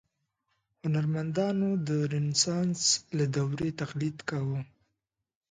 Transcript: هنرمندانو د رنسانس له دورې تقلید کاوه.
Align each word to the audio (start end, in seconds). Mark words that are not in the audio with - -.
هنرمندانو 0.83 1.69
د 1.87 1.89
رنسانس 2.13 2.81
له 3.17 3.25
دورې 3.35 3.69
تقلید 3.81 4.17
کاوه. 4.29 4.59